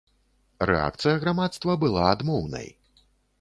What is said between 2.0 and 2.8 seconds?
адмоўнай.